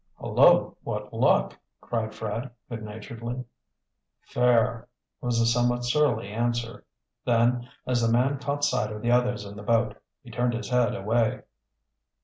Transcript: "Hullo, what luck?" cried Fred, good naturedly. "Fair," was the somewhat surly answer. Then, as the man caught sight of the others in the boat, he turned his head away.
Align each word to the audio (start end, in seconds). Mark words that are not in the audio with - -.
"Hullo, 0.19 0.77
what 0.81 1.13
luck?" 1.13 1.55
cried 1.79 2.15
Fred, 2.15 2.49
good 2.67 2.81
naturedly. 2.81 3.45
"Fair," 4.23 4.87
was 5.21 5.39
the 5.39 5.45
somewhat 5.45 5.83
surly 5.85 6.27
answer. 6.29 6.83
Then, 7.23 7.69
as 7.85 8.01
the 8.01 8.11
man 8.11 8.39
caught 8.39 8.63
sight 8.65 8.91
of 8.91 9.03
the 9.03 9.11
others 9.11 9.45
in 9.45 9.55
the 9.55 9.61
boat, 9.61 9.95
he 10.23 10.31
turned 10.31 10.55
his 10.55 10.69
head 10.69 10.95
away. 10.95 11.43